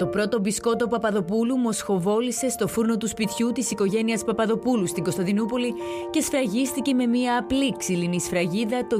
[0.00, 5.74] Το πρώτο μπισκότο Παπαδοπούλου μοσχοβόλησε στο φούρνο του σπιτιού της οικογένειας Παπαδοπούλου στην Κωνσταντινούπολη
[6.10, 8.96] και σφραγίστηκε με μια απλή ξύλινη σφραγίδα το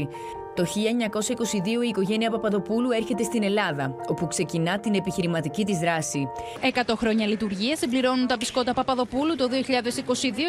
[0.00, 0.41] 1916.
[0.54, 6.28] Το 1922 η οικογένεια Παπαδοπούλου έρχεται στην Ελλάδα, όπου ξεκινά την επιχειρηματική της δράση.
[6.86, 9.54] 100 χρόνια λειτουργία συμπληρώνουν τα μπισκότα Παπαδοπούλου το 2022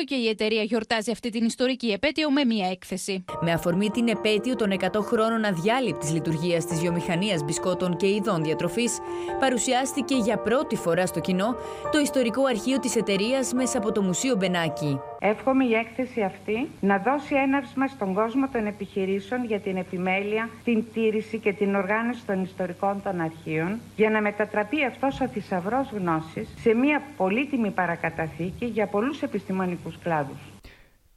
[0.06, 3.26] και η εταιρεία γιορτάζει αυτή την ιστορική επέτειο με μία έκθεση.
[3.42, 8.98] Με αφορμή την επέτειο των 100 χρόνων αδιάλειπτης λειτουργίας της βιομηχανίας μπισκότων και ειδών διατροφής,
[9.40, 11.56] παρουσιάστηκε για πρώτη φορά στο κοινό
[11.92, 15.00] το ιστορικό αρχείο της εταιρείας μέσα από το Μουσείο Μπενάκη.
[15.20, 20.84] Εύχομαι η έκθεση αυτή να δώσει έναυσμα στον κόσμο των επιχειρήσεων για την επιμέλεια, την
[20.94, 26.50] τήρηση και την οργάνωση των ιστορικών των αρχείων για να μετατραπεί αυτός ο θησαυρός γνώσης
[26.60, 30.38] σε μια πολύτιμη παρακαταθήκη για πολλούς επιστημονικούς κλάδους.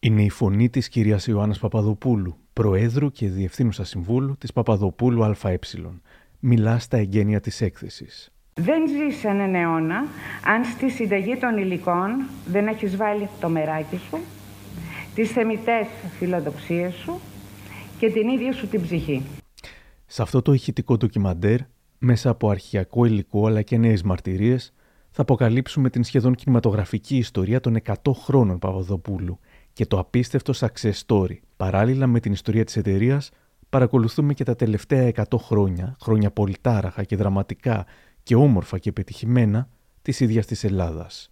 [0.00, 5.58] Είναι η φωνή της κυρίας Ιωάννας Παπαδοπούλου, Προέδρου και Διευθύνουσα Συμβούλου της Παπαδοπούλου ΑΕ.
[6.40, 8.30] Μιλά στα εγγένεια της έκθεσης.
[8.54, 10.04] Δεν ζεις έναν αιώνα
[10.44, 12.11] αν στη συνταγή των υλικών
[12.46, 14.18] δεν έχεις βάλει το μεράκι σου,
[15.14, 15.86] τις θεμητές
[16.18, 17.20] φιλοδοξίες σου
[17.98, 19.22] και την ίδια σου την ψυχή.
[20.06, 21.58] Σε αυτό το ηχητικό ντοκιμαντέρ,
[21.98, 24.72] μέσα από αρχιακό υλικό αλλά και νέες μαρτυρίες,
[25.11, 29.39] θα αποκαλύψουμε την σχεδόν κινηματογραφική ιστορία των 100 χρόνων Παπαδοπούλου
[29.72, 31.39] και το απίστευτο success story.
[31.56, 33.30] Παράλληλα με την ιστορία της εταιρείας,
[33.69, 37.86] παρακολουθούμε και τα τελευταία 100 χρόνια, χρόνια πολυτάραχα και δραματικά
[38.22, 39.69] και όμορφα και πετυχημένα
[40.02, 41.30] της ίδιας της Ελλάδας.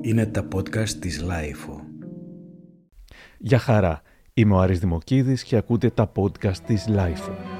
[0.00, 1.80] Είναι τα podcast της LiFO.
[3.38, 4.02] Γεια χαρά,
[4.36, 7.53] είμαι ο Άρης Δημοκίδης και ακούτε τα podcast της LiFO.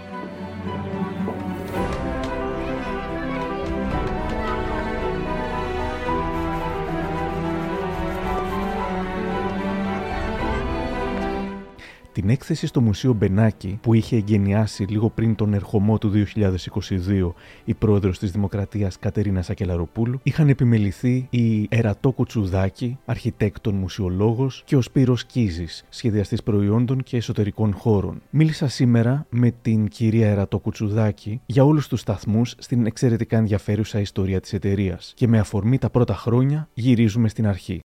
[12.15, 17.33] Την έκθεση στο Μουσείο Μπενάκη που είχε εγκαινιάσει λίγο πριν τον ερχομό του 2022
[17.65, 24.81] η πρόεδρος της Δημοκρατίας Κατερίνα Σακελαροπούλου είχαν επιμεληθεί η Ερατό Κουτσουδάκη, αρχιτέκτον μουσιολόγος και ο
[24.81, 28.23] Σπύρος Κίζης, σχεδιαστής προϊόντων και εσωτερικών χώρων.
[28.31, 34.41] Μίλησα σήμερα με την κυρία Ερατό Κουτσουδάκη για όλους τους σταθμούς στην εξαιρετικά ενδιαφέρουσα ιστορία
[34.41, 37.81] της εταιρείας και με αφορμή τα πρώτα χρόνια γυρίζουμε στην αρχή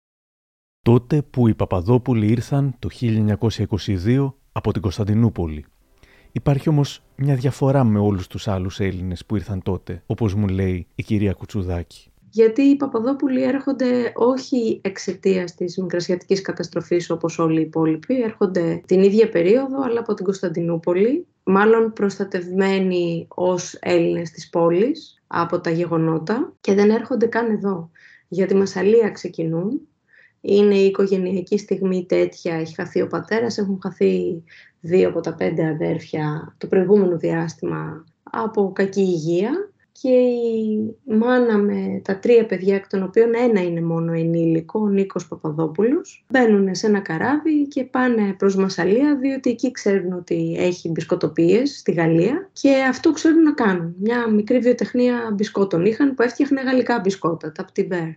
[0.87, 5.65] τότε που οι Παπαδόπουλοι ήρθαν το 1922 από την Κωνσταντινούπολη.
[6.31, 10.87] Υπάρχει όμως μια διαφορά με όλους τους άλλους Έλληνες που ήρθαν τότε, όπως μου λέει
[10.95, 12.11] η κυρία Κουτσουδάκη.
[12.29, 19.03] Γιατί οι Παπαδόπουλοι έρχονται όχι εξαιτίας της μικρασιατικής καταστροφής όπως όλοι οι υπόλοιποι, έρχονται την
[19.03, 26.53] ίδια περίοδο αλλά από την Κωνσταντινούπολη, μάλλον προστατευμένοι ως Έλληνες της πόλης από τα γεγονότα
[26.61, 27.89] και δεν έρχονται καν εδώ.
[28.27, 29.81] Για τη Μασαλία ξεκινούν
[30.47, 34.43] είναι η οικογενειακή στιγμή τέτοια, έχει χαθεί ο πατέρας, έχουν χαθεί
[34.81, 39.71] δύο από τα πέντε αδέρφια το προηγούμενο διάστημα από κακή υγεία
[40.01, 44.87] και η μάνα με τα τρία παιδιά, εκ των οποίων ένα είναι μόνο ενήλικο, ο
[44.87, 50.89] Νίκος Παπαδόπουλος, μπαίνουν σε ένα καράβι και πάνε προς Μασαλία, διότι εκεί ξέρουν ότι έχει
[50.89, 53.95] μπισκοτοπίες στη Γαλλία και αυτό ξέρουν να κάνουν.
[53.99, 58.07] Μια μικρή βιοτεχνία μπισκότων είχαν που έφτιαχνε γαλλικά μπισκότα, τα Πτιμπέρ.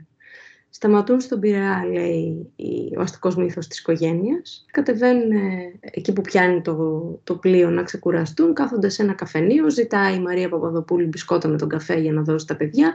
[0.70, 2.52] Σταματούν στον Πειραιά, λέει
[2.96, 4.64] ο αστικός μύθος της οικογένειας.
[4.70, 5.30] Κατεβαίνουν
[5.80, 10.48] εκεί που πιάνει το, το πλοίο να ξεκουραστούν, κάθονται σε ένα καφενείο, ζητάει η Μαρία
[10.48, 12.94] Παπαδοπούλου μπισκότα με τον καφέ για να δώσει τα παιδιά.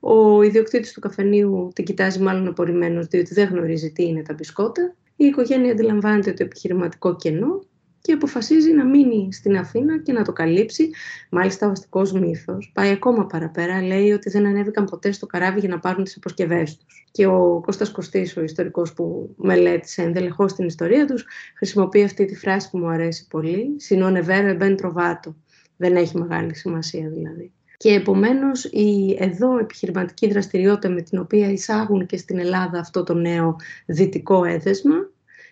[0.00, 4.94] Ο ιδιοκτήτης του καφενείου την κοιτάζει μάλλον απορριμμένος, διότι δεν γνωρίζει τι είναι τα μπισκότα.
[5.16, 7.60] Η οικογένεια αντιλαμβάνεται το επιχειρηματικό κενό
[8.02, 10.90] και αποφασίζει να μείνει στην Αθήνα και να το καλύψει.
[11.30, 13.82] Μάλιστα, ο αστικός μύθος πάει ακόμα παραπέρα.
[13.82, 17.06] Λέει ότι δεν ανέβηκαν ποτέ στο καράβι για να πάρουν τις αποσκευές τους.
[17.10, 21.26] Και ο Κώστας Κωστής, ο ιστορικός που μελέτησε ενδελεχώς την ιστορία τους,
[21.56, 23.74] χρησιμοποιεί αυτή τη φράση που μου αρέσει πολύ.
[23.76, 25.36] Συνώνε βέρε μπεν τροβάτο.
[25.76, 27.52] Δεν έχει μεγάλη σημασία δηλαδή.
[27.76, 33.14] Και επομένως η εδώ επιχειρηματική δραστηριότητα με την οποία εισάγουν και στην Ελλάδα αυτό το
[33.14, 34.94] νέο δυτικό έδεσμα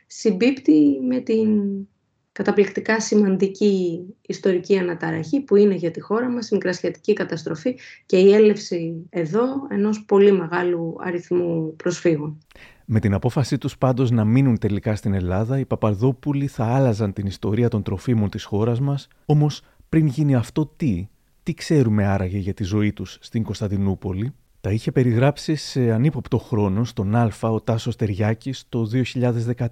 [0.06, 1.48] συμπίπτει με την
[2.42, 8.32] καταπληκτικά σημαντική ιστορική αναταραχή που είναι για τη χώρα μας η μικρασιατική καταστροφή και η
[8.32, 12.38] έλευση εδώ ενός πολύ μεγάλου αριθμού προσφύγων.
[12.84, 17.26] Με την απόφασή τους πάντως να μείνουν τελικά στην Ελλάδα, οι Παπαρδόπουλοι θα άλλαζαν την
[17.26, 21.08] ιστορία των τροφίμων της χώρας μας, όμως πριν γίνει αυτό τι,
[21.42, 26.84] τι ξέρουμε άραγε για τη ζωή τους στην Κωνσταντινούπολη, τα είχε περιγράψει σε ανύποπτο χρόνο
[26.84, 28.90] στον Α ο Τάσος Τεριάκης το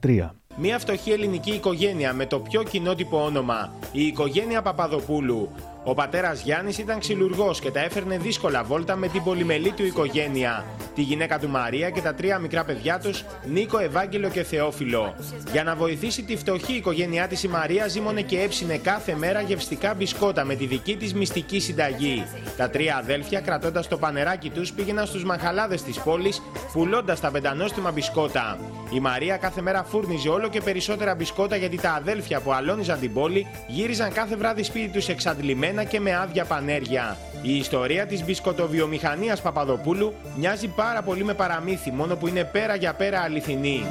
[0.02, 0.30] 2013.
[0.60, 5.50] Μια φτωχή ελληνική οικογένεια με το πιο κοινότυπο όνομα, η οικογένεια Παπαδοπούλου,
[5.90, 10.64] Ο πατέρας Γιάννης ήταν ξυλουργός και τα έφερνε δύσκολα βόλτα με την πολυμελή του οικογένεια.
[10.94, 15.14] Τη γυναίκα του Μαρία και τα τρία μικρά παιδιά τους, Νίκο, Ευάγγελο και Θεόφιλο.
[15.52, 19.94] Για να βοηθήσει τη φτωχή οικογένειά της, η Μαρία ζήμωνε και έψινε κάθε μέρα γευστικά
[19.94, 22.24] μπισκότα με τη δική της μυστική συνταγή.
[22.56, 27.90] Τα τρία αδέλφια, κρατώντας το πανεράκι τους, πήγαιναν στους μαχαλάδες της πόλης, πουλώντας τα πεντανόστιμα
[27.90, 28.58] μπισκότα.
[28.94, 33.12] Η Μαρία κάθε μέρα φούρνιζε όλο και περισσότερα μπισκότα γιατί τα αδέλφια που αλώνιζαν την
[33.12, 37.16] πόλη γύριζαν κάθε βράδυ σπίτι τους εξαντλημένα και με άδεια πανέργεια.
[37.42, 42.94] Η ιστορία της μπισκοτοβιομηχανίας Παπαδοπούλου μοιάζει πάρα πολύ με παραμύθι, μόνο που είναι πέρα για
[42.94, 43.84] πέρα αληθινή.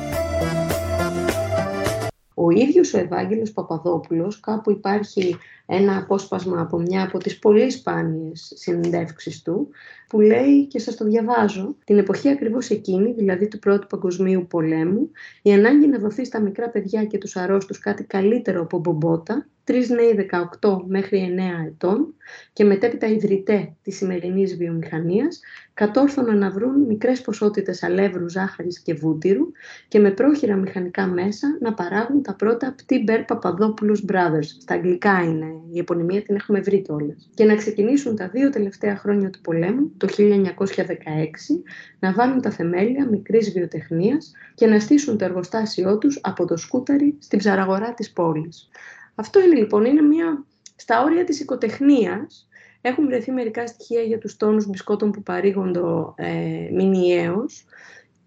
[2.33, 5.37] Ο ίδιος ο Ευάγγελος Παπαδόπουλος, κάπου υπάρχει
[5.69, 9.69] ένα απόσπασμα από μια από τις πολύ σπάνιες συνεντεύξεις του,
[10.07, 15.11] που λέει και σας το διαβάζω, την εποχή ακριβώς εκείνη, δηλαδή του Πρώτου Παγκοσμίου Πολέμου,
[15.41, 19.89] η ανάγκη να δοθεί στα μικρά παιδιά και τους αρρώστους κάτι καλύτερο από μπομπότα, τρεις
[19.89, 20.29] νέοι
[20.61, 22.13] 18 μέχρι 9 ετών
[22.53, 25.39] και μετέπειτα ιδρυτέ της σημερινής βιομηχανίας,
[25.73, 29.51] κατόρθωναν να βρουν μικρές ποσότητες αλεύρου, ζάχαρης και βούτυρου
[29.87, 34.47] και με πρόχειρα μηχανικά μέσα να παράγουν τα πρώτα Πτήμπερ Παπαδόπουλους Brothers.
[34.61, 37.29] Στα αγγλικά είναι, η επωνυμία την έχουμε βρει κιόλας.
[37.33, 41.63] Και να ξεκινήσουν τα δύο τελευταία χρόνια του πολέμου, το 1916,
[41.99, 47.15] να βάλουν τα θεμέλια μικρής βιοτεχνίας και να στήσουν το εργοστάσιό τους από το σκούταρι
[47.19, 48.69] στην ψαραγορά της πόλης.
[49.15, 50.45] Αυτό είναι λοιπόν, είναι μια
[50.75, 52.47] στα όρια της οικοτεχνίας,
[52.81, 55.79] έχουν βρεθεί μερικά στοιχεία για τους τόνους μπισκότων που παρήγονται
[56.15, 57.65] ε, μηνιαίως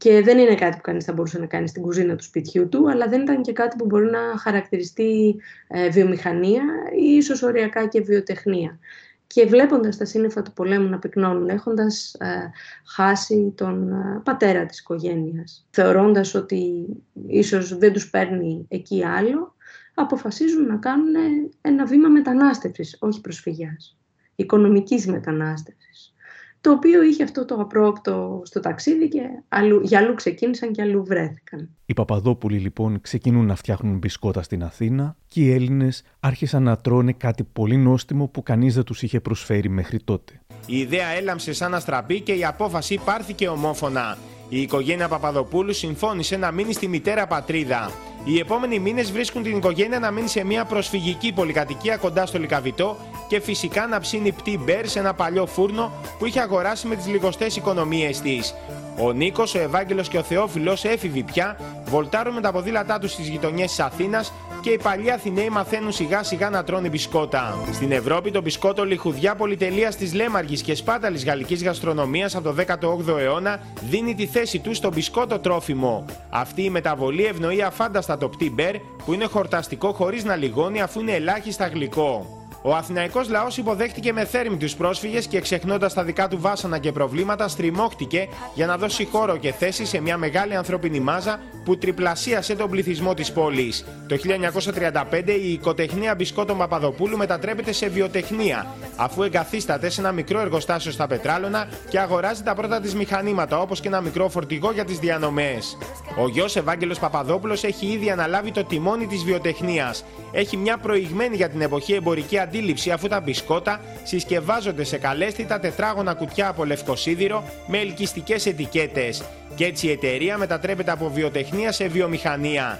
[0.00, 2.90] και δεν είναι κάτι που κανείς θα μπορούσε να κάνει στην κουζίνα του σπιτιού του,
[2.90, 5.36] αλλά δεν ήταν και κάτι που μπορεί να χαρακτηριστεί
[5.68, 6.62] ε, βιομηχανία
[7.00, 8.78] ή ίσως οριακά και βιοτεχνία.
[9.26, 12.50] Και βλέποντας τα σύννεφα του πολέμου να πυκνώνουν, έχοντας ε,
[12.84, 16.86] χάσει τον ε, πατέρα της οικογένειας, θεωρώντας ότι
[17.26, 19.54] ίσως δεν τους παίρνει εκεί άλλο,
[19.94, 21.14] αποφασίζουν να κάνουν
[21.60, 23.98] ένα βήμα μετανάστευσης, όχι προσφυγιάς,
[24.34, 26.14] οικονομικής μετανάστευσης.
[26.60, 31.04] Το οποίο είχε αυτό το απρόπτο στο ταξίδι και αλλού, για αλλού ξεκίνησαν και αλλού
[31.04, 31.68] βρέθηκαν.
[31.86, 37.12] Οι Παπαδόπουλοι λοιπόν ξεκινούν να φτιάχνουν μπισκότα στην Αθήνα και οι Έλληνες άρχισαν να τρώνε
[37.12, 40.40] κάτι πολύ νόστιμο που κανείς δεν τους είχε προσφέρει μέχρι τότε.
[40.66, 44.16] Η ιδέα έλαμψε σαν αστραπή και η απόφαση πάρθηκε ομόφωνα.
[44.52, 47.90] Η οικογένεια Παπαδοπούλου συμφώνησε να μείνει στη μητέρα πατρίδα.
[48.24, 52.96] Οι επόμενοι μήνες βρίσκουν την οικογένεια να μείνει σε μια προσφυγική πολυκατοικία κοντά στο Λικαβιτό
[53.28, 57.06] και φυσικά να ψήνει πτή μπέρ σε ένα παλιό φούρνο που είχε αγοράσει με τις
[57.06, 58.54] λιγοστές οικονομίες της.
[58.98, 63.28] Ο Νίκος, ο Ευάγγελος και ο Θεόφιλος, έφηβοι πια, βολτάρουν με τα ποδήλατά τους στις
[63.28, 67.58] γειτονιές της Αθήνας και οι παλιοί Αθηναίοι μαθαίνουν σιγά σιγά να τρώνε μπισκότα.
[67.72, 72.64] Στην Ευρώπη το μπισκότο λιχουδιά πολυτελεία της Λέμαργης και σπάταλης γαλλικής γαστρονομίας από το
[73.08, 76.04] 18ο αιώνα δίνει τη θέση του στο μπισκότο τρόφιμο.
[76.30, 81.00] Αυτή η μεταβολή ευνοεί αφάνταστα το πτή μπέρ που είναι χορταστικό χωρίς να λιγώνει αφού
[81.00, 82.39] είναι ελάχιστα γλυκό.
[82.62, 86.92] Ο Αθηναϊκός λαός υποδέχτηκε με θέρμη τους πρόσφυγες και ξεχνώντας τα δικά του βάσανα και
[86.92, 92.54] προβλήματα στριμώχτηκε για να δώσει χώρο και θέση σε μια μεγάλη ανθρώπινη μάζα που τριπλασίασε
[92.54, 93.84] τον πληθυσμό της πόλης.
[94.08, 98.66] Το 1935 η οικοτεχνία Μπισκότο Παπαδοπούλου μετατρέπεται σε βιοτεχνία
[98.96, 103.80] αφού εγκαθίσταται σε ένα μικρό εργοστάσιο στα Πετράλωνα και αγοράζει τα πρώτα της μηχανήματα όπως
[103.80, 105.78] και ένα μικρό φορτηγό για τις διανομές.
[106.16, 110.04] Ο γιος Ευάγγελος Παπαδόπουλος έχει ήδη αναλάβει το τιμόνι της βιοτεχνίας.
[110.32, 116.14] Έχει μια προηγμένη για την εποχή εμπορική αντίληψη αφού τα μπισκότα συσκευάζονται σε καλέσθητα τετράγωνα
[116.14, 119.24] κουτιά από λευκοσίδηρο με ελκυστικές ετικέτες.
[119.54, 122.78] Και έτσι η εταιρεία μετατρέπεται από βιοτεχνία σε βιομηχανία.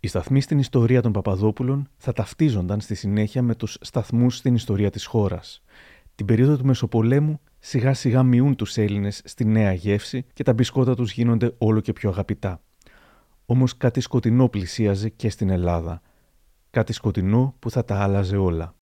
[0.00, 4.90] Οι σταθμοί στην ιστορία των Παπαδόπουλων θα ταυτίζονταν στη συνέχεια με τους σταθμούς στην ιστορία
[4.90, 5.62] της χώρας.
[6.14, 10.94] Την περίοδο του Μεσοπολέμου σιγά σιγά μειούν τους Έλληνες στη νέα γεύση και τα μπισκότα
[10.94, 12.60] τους γίνονται όλο και πιο αγαπητά.
[13.46, 16.02] Όμως κάτι σκοτεινό πλησίαζε και στην Ελλάδα–
[16.70, 18.74] κάτι σκοτεινό που θα τα άλλαζε όλα.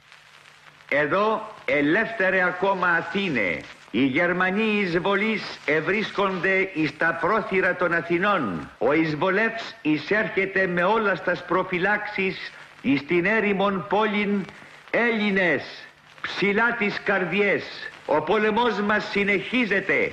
[0.88, 3.61] Εδώ ελεύθερε ακόμα Αθήνε.
[3.90, 8.71] Οι Γερμανοί εισβολείς ευρίσκονται εις τα πρόθυρα των Αθηνών.
[8.78, 12.52] Ο εισβολεύς εισέρχεται με όλας στα προφυλάξεις
[12.83, 14.45] εις την έρημον πόλην
[14.90, 15.62] Έλληνες
[16.21, 17.64] ψηλά τις καρδιές.
[18.07, 20.12] Ο πόλεμός μας συνεχίζεται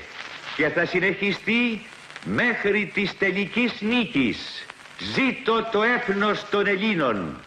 [0.56, 1.86] και θα συνεχιστεί
[2.26, 4.66] μέχρι της τελικής νίκης.
[5.00, 7.40] Ζήτω το έθνος των Ελλήνων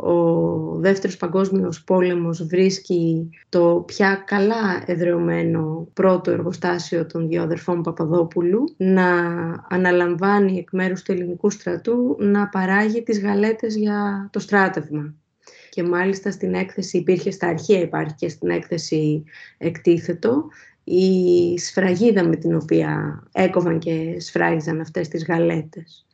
[0.00, 8.74] ο Δεύτερος Παγκόσμιος Πόλεμος βρίσκει το πια καλά εδρεωμένο πρώτο εργοστάσιο των δύο αδερφών Παπαδόπουλου
[8.76, 9.10] να
[9.68, 15.14] αναλαμβάνει εκ μέρους του ελληνικού στρατού να παράγει τις γαλέτες για το στράτευμα.
[15.70, 19.24] Και μάλιστα στην έκθεση υπήρχε, στα αρχεία υπάρχει και στην έκθεση
[19.58, 20.48] εκτίθετο,
[20.84, 26.07] η σφραγίδα με την οποία έκοβαν και σφράγιζαν αυτές τις γαλέτες.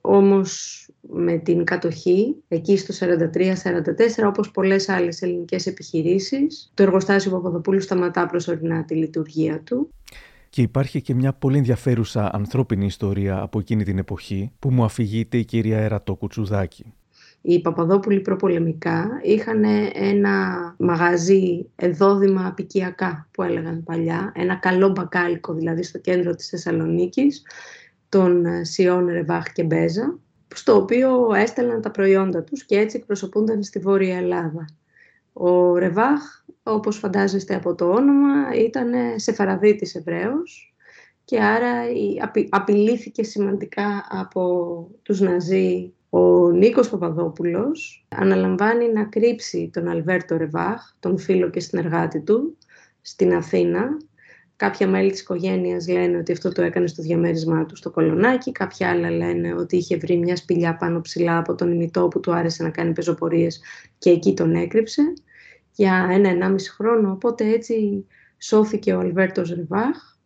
[0.00, 7.80] Όμως με την κατοχή, εκεί στο 43-44, όπως πολλές άλλες ελληνικές επιχειρήσεις, το εργοστάσιο Παπαδοπούλου
[7.80, 9.92] σταματά προσωρινά τη λειτουργία του.
[10.50, 15.36] Και υπάρχει και μια πολύ ενδιαφέρουσα ανθρώπινη ιστορία από εκείνη την εποχή που μου αφηγείται
[15.36, 16.94] η κυρία Ερατό Κουτσουδάκη.
[17.42, 19.64] Οι Παπαδόπουλοι προπολεμικά είχαν
[19.94, 27.42] ένα μαγαζί εδόδημα απικιακά που έλεγαν παλιά, ένα καλό μπακάλικο δηλαδή στο κέντρο της Θεσσαλονίκης,
[28.10, 30.18] των Σιών Ρεβάχ και Μπέζα,
[30.54, 34.64] στο οποίο έστελναν τα προϊόντα τους και έτσι εκπροσωπούνταν στη Βόρεια Ελλάδα.
[35.32, 36.20] Ο Ρεβάχ,
[36.62, 40.74] όπως φαντάζεστε από το όνομα, ήταν σεφαραδίτης Εβραίος
[41.24, 41.72] και άρα
[42.48, 45.92] απειλήθηκε σημαντικά από τους Ναζί.
[46.10, 52.56] Ο Νίκος Παπαδόπουλος αναλαμβάνει να κρύψει τον Αλβέρτο Ρεβάχ, τον φίλο και συνεργάτη του,
[53.00, 53.96] στην Αθήνα
[54.60, 58.90] Κάποια μέλη της οικογένειας λένε ότι αυτό το έκανε στο διαμέρισμά του στο Κολονάκι, κάποια
[58.90, 62.62] άλλα λένε ότι είχε βρει μια σπηλιά πάνω ψηλά από τον ημιτό που του άρεσε
[62.62, 63.60] να κάνει πεζοπορίες
[63.98, 65.12] και εκεί τον έκρυψε
[65.74, 67.10] για ένα-ενάμιση χρόνο.
[67.10, 68.06] Οπότε έτσι
[68.38, 70.16] σώθηκε ο Αλβέρτος Ριβάχ,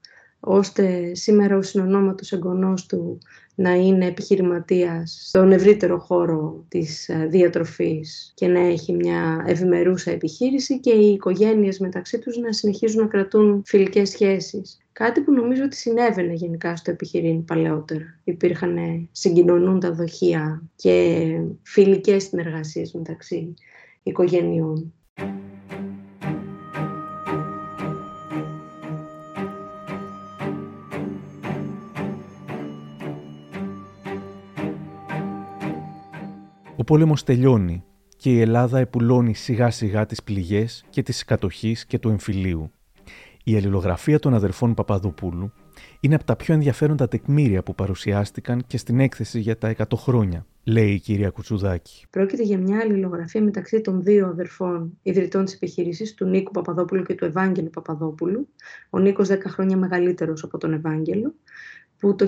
[0.44, 3.18] ώστε σήμερα ο συνονόματος εγγονός του
[3.54, 10.80] να είναι επιχειρηματίας στον ευρύτερο χώρο της ε, διατροφής και να έχει μια ευημερούσα επιχείρηση
[10.80, 14.78] και οι οικογένειες μεταξύ τους να συνεχίζουν να κρατούν φιλικές σχέσεις.
[14.92, 18.20] Κάτι που νομίζω ότι συνέβαινε γενικά στο επιχειρήν παλαιότερα.
[18.24, 18.76] Υπήρχαν
[19.12, 21.26] συγκοινωνούντα δοχεία και
[21.62, 23.54] φιλικές συνεργασίες μεταξύ
[24.02, 24.92] οικογενειών.
[36.84, 37.84] Ο πόλεμος τελειώνει
[38.16, 42.70] και η Ελλάδα επουλώνει σιγά σιγά τις πληγές και της κατοχής και του εμφυλίου.
[43.44, 45.52] Η αλληλογραφία των αδερφών Παπαδοπούλου
[46.00, 50.46] είναι από τα πιο ενδιαφέροντα τεκμήρια που παρουσιάστηκαν και στην έκθεση για τα 100 χρόνια,
[50.64, 52.06] λέει η κυρία Κουτσουδάκη.
[52.10, 57.14] Πρόκειται για μια αλληλογραφία μεταξύ των δύο αδερφών ιδρυτών της επιχείρησης, του Νίκου Παπαδόπουλου και
[57.14, 58.48] του Ευάγγελου Παπαδόπουλου.
[58.90, 61.34] Ο Νίκος 10 χρόνια μεγαλύτερος από τον Ευάγγελο,
[61.98, 62.26] που το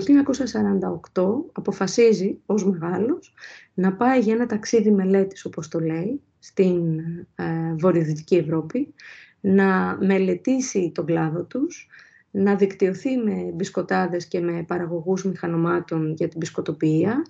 [1.13, 3.33] 1948 αποφασίζει ως μεγάλος
[3.73, 6.99] να πάει για ένα ταξίδι μελέτης, όπως το λέει, στην
[7.35, 8.93] ε, Βορειοδυτική Ευρώπη,
[9.39, 11.87] να μελετήσει τον κλάδο τους,
[12.31, 17.21] να δικτυωθεί με μπισκοτάδες και με παραγωγούς μηχανωμάτων για την μπισκοτοποιία,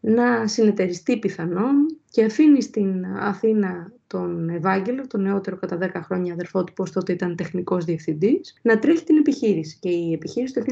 [0.00, 6.64] να συνεταιριστεί πιθανόν και αφήνει στην Αθήνα τον Ευάγγελο, τον νεότερο κατά 10 χρόνια αδερφό
[6.64, 9.78] του, πως τότε ήταν τεχνικός διευθυντής, να τρέχει την επιχείρηση.
[9.80, 10.62] Και η επιχείρηση το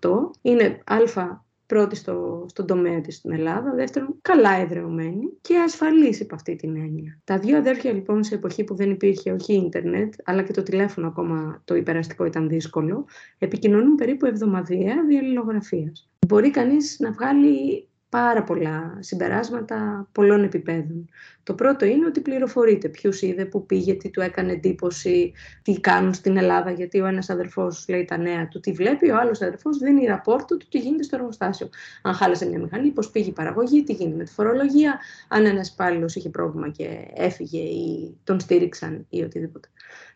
[0.00, 6.20] 1948 είναι α πρώτη στο, στον τομέα της στην Ελλάδα, δεύτερον καλά εδρεωμένη και ασφαλής
[6.20, 7.20] υπ' αυτή την έννοια.
[7.24, 11.06] Τα δύο αδέρφια λοιπόν σε εποχή που δεν υπήρχε όχι ίντερνετ, αλλά και το τηλέφωνο
[11.06, 13.06] ακόμα το υπεραστικό ήταν δύσκολο,
[13.38, 16.10] επικοινωνούν περίπου εβδομαδιαία διαλληλογραφίας.
[16.26, 21.08] Μπορεί κανείς να βγάλει πάρα πολλά συμπεράσματα πολλών επιπέδων.
[21.42, 25.32] Το πρώτο είναι ότι πληροφορείται ποιου είδε, που πήγε, τι του έκανε εντύπωση,
[25.62, 29.16] τι κάνουν στην Ελλάδα, γιατί ο ένας αδερφό λέει τα νέα του, τι βλέπει, ο
[29.16, 31.68] άλλος αδερφό δίνει ραπόρτο του τι γίνεται στο εργοστάσιο.
[32.02, 35.68] Αν χάλασε μια μηχανή, πώς πήγε η παραγωγή, τι γίνεται με τη φορολογία, αν ένας
[35.68, 39.68] υπάλληλος είχε πρόβλημα και έφυγε ή τον στήριξαν ή οτιδήποτε.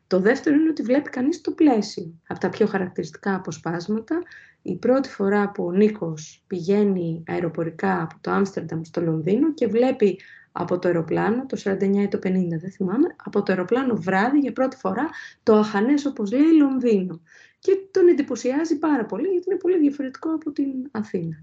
[0.06, 2.20] Το δεύτερο είναι ότι βλέπει κανείς το πλαίσιο.
[2.26, 4.22] Από τα πιο χαρακτηριστικά αποσπάσματα
[4.62, 10.18] η πρώτη φορά που ο Νίκος πηγαίνει αεροπορικά από το Άμστερνταμ στο Λονδίνο και βλέπει
[10.52, 12.20] από το αεροπλάνο, το 49 ή το 50
[12.60, 15.08] δεν θυμάμαι, από το αεροπλάνο βράδυ για πρώτη φορά
[15.42, 17.20] το αχανές όπως λέει Λονδίνο.
[17.58, 21.36] Και τον εντυπωσιάζει πάρα πολύ γιατί είναι πολύ διαφορετικό από την Αθήνα.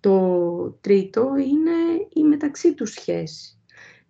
[0.00, 3.58] Το τρίτο είναι η μεταξύ τους σχέση.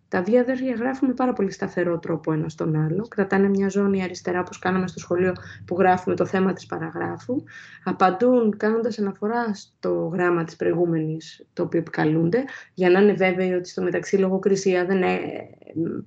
[0.09, 3.07] Τα δύο αδέρφια γράφουν με πάρα πολύ σταθερό τρόπο ένα στον άλλο.
[3.09, 5.33] Κρατάνε μια ζώνη αριστερά, όπως κάναμε στο σχολείο
[5.65, 7.43] που γράφουμε το θέμα της παραγράφου.
[7.85, 12.45] Απαντούν κάνοντας αναφορά στο γράμμα της προηγούμενης, το οποίο επικαλούνται,
[12.75, 15.19] για να είναι βέβαιοι ότι στο μεταξύ λογοκρισία δεν ε,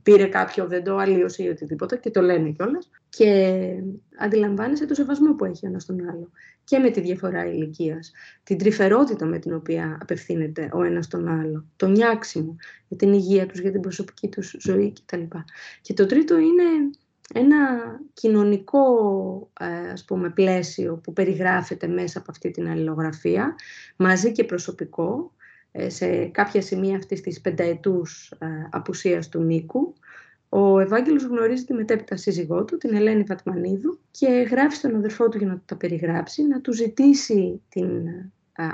[0.03, 2.89] πήρε κάποιο, δεν το αλλίωσε ή οτιδήποτε και το λένε κιόλας.
[3.09, 3.61] Και
[4.19, 6.31] αντιλαμβάνεσαι το σεβασμό που έχει ένας στον άλλο
[6.67, 8.11] και με τη διαφορά ηλικίας,
[8.43, 12.55] την τρυφερότητα με την οποία απευθύνεται ο ένας τον άλλο, το νιάξιμο
[12.87, 15.21] για την υγεία τους, για την προσωπική τους ζωή κτλ.
[15.81, 16.63] Και το τρίτο είναι
[17.33, 17.57] ένα
[18.13, 18.83] κοινωνικό
[19.59, 23.55] ε, ας πούμε, πλαίσιο που περιγράφεται μέσα από αυτή την αλληλογραφία,
[23.95, 25.31] μαζί και προσωπικό,
[25.71, 29.93] ε, σε κάποια σημεία αυτής της πενταετούς ε, απουσίας του Νίκου,
[30.49, 35.37] ο Ευάγγελος γνωρίζει τη μετέπειτα σύζυγό του, την Ελένη Βατμανίδου και γράφει στον αδερφό του
[35.37, 37.89] για να τα περιγράψει, να του ζητήσει την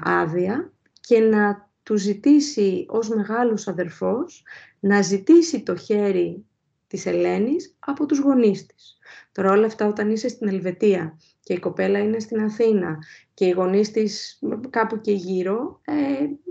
[0.03, 4.43] άδεια και να του ζητήσει ως μεγάλος αδερφός
[4.79, 6.45] να ζητήσει το χέρι
[6.87, 8.97] της Ελένης από τους γονείς της.
[9.31, 12.97] Τώρα όλα αυτά όταν είσαι στην Ελβετία και η κοπέλα είναι στην Αθήνα
[13.33, 14.39] και οι γονείς της
[14.69, 15.93] κάπου και γύρω, ε,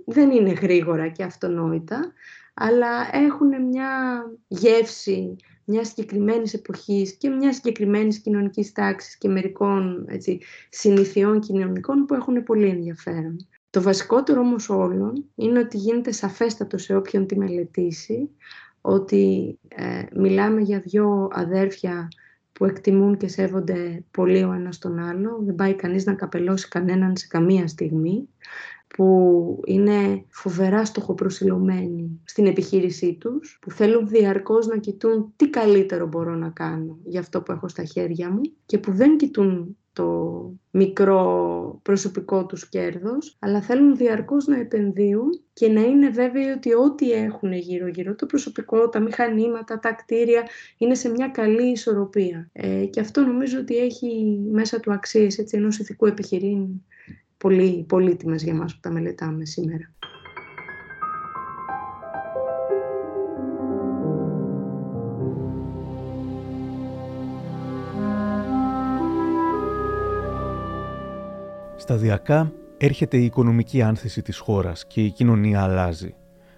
[0.05, 2.13] δεν είναι γρήγορα και αυτονόητα,
[2.55, 10.41] αλλά έχουν μια γεύση μιας συγκεκριμένης εποχής και μιας συγκεκριμένης κοινωνικής τάξης και μερικών έτσι,
[10.69, 13.37] συνηθιών κοινωνικών που έχουν πολύ ενδιαφέρον.
[13.71, 18.31] Το βασικότερο όμως όλων είναι ότι γίνεται σαφέστατο σε όποιον τη μελετήσει
[18.81, 22.09] ότι ε, μιλάμε για δυο αδέρφια
[22.53, 25.39] που εκτιμούν και σέβονται πολύ ο ένας τον άλλο.
[25.45, 28.29] Δεν πάει κανείς να καπελώσει κανέναν σε καμία στιγμή
[28.97, 36.35] που είναι φοβερά στοχοπροσιλωμένοι στην επιχείρησή τους, που θέλουν διαρκώς να κοιτούν τι καλύτερο μπορώ
[36.35, 41.79] να κάνω για αυτό που έχω στα χέρια μου και που δεν κοιτούν το μικρό
[41.83, 47.53] προσωπικό τους κέρδος, αλλά θέλουν διαρκώς να επενδύουν και να είναι βέβαιοι ότι ό,τι έχουν
[47.53, 50.43] γύρω-γύρω, το προσωπικό, τα μηχανήματα, τα κτίρια,
[50.79, 52.49] είναι σε μια καλή ισορροπία.
[52.53, 56.69] Ε, και αυτό νομίζω ότι έχει μέσα του αξίες έτσι, ενός ηθικού επιχειρήν
[57.43, 59.93] πολύ πολύτιμες για μας που τα μελετάμε σήμερα.
[71.77, 76.15] Σταδιακά έρχεται η οικονομική άνθηση της χώρας και η κοινωνία αλλάζει.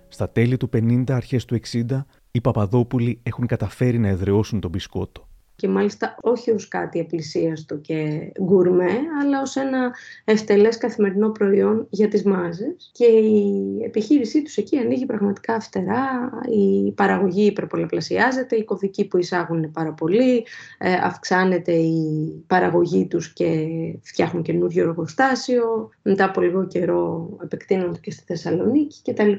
[0.08, 5.28] Στα τέλη του 50, αρχές του 60, οι Παπαδόπουλοι έχουν καταφέρει να εδραιώσουν τον μπισκότο
[5.56, 9.94] και μάλιστα όχι ως κάτι απλησίαστο και γκουρμέ, αλλά ως ένα
[10.24, 12.90] ευτελές καθημερινό προϊόν για τις μάζες.
[12.92, 19.58] Και η επιχείρησή τους εκεί ανοίγει πραγματικά φτερά, η παραγωγή υπερπολαπλασιάζεται, οι κωδικοί που εισάγουν
[19.58, 20.46] είναι πάρα πολύ,
[20.78, 23.66] ε, αυξάνεται η παραγωγή τους και
[24.02, 29.32] φτιάχνουν καινούριο εργοστάσιο, μετά από λίγο καιρό επεκτείνονται και στη Θεσσαλονίκη κτλ.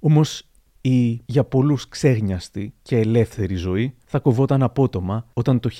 [0.00, 0.45] Όμως
[0.88, 5.70] η για πολλούς ξέγνιαστη και ελεύθερη ζωή θα κοβόταν απότομα όταν το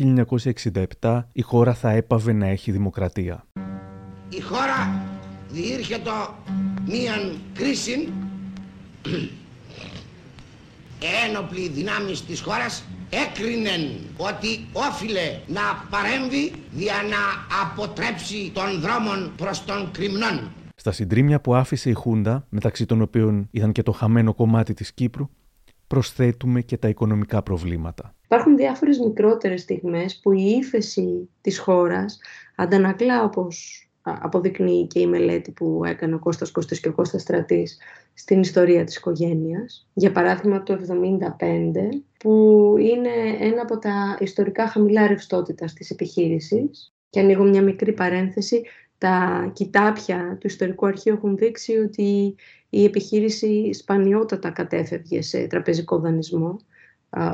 [1.01, 3.47] 1967 η χώρα θα έπαβε να έχει δημοκρατία.
[4.29, 5.05] Η χώρα
[5.51, 6.11] διήρχεται
[6.87, 8.13] μίαν κρίση
[11.27, 17.17] ένοπλοι δυνάμεις της χώρας έκρινεν ότι όφιλε να παρέμβει για να
[17.63, 20.51] αποτρέψει τον δρόμων προς τον κρυμνών.
[20.87, 24.93] Στα συντρίμια που άφησε η Χούντα, μεταξύ των οποίων ήταν και το χαμένο κομμάτι της
[24.93, 25.29] Κύπρου,
[25.87, 28.15] προσθέτουμε και τα οικονομικά προβλήματα.
[28.25, 32.19] Υπάρχουν διάφορες μικρότερες στιγμές που η ύφεση της χώρας
[32.57, 37.79] αντανακλά όπως αποδεικνύει και η μελέτη που έκανε ο Κώστας Κώστας και ο Κώστας Στρατής
[38.15, 39.89] στην ιστορία της οικογένειας.
[39.93, 47.21] Για παράδειγμα το 1975 που είναι ένα από τα ιστορικά χαμηλά ρευστότητα της επιχείρησης και
[47.21, 48.63] ανοίγω μια μικρή παρένθεση
[48.99, 52.35] τα κοιτάπια του ιστορικού αρχείου έχουν δείξει ότι
[52.71, 56.57] η επιχείρηση σπανιότατα κατέφευγε σε τραπεζικό δανεισμό.